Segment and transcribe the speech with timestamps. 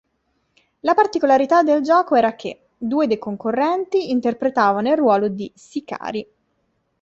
[0.79, 6.27] La particolarità del gioco era che, due dei concorrenti interpretavano il ruolo di "sicari".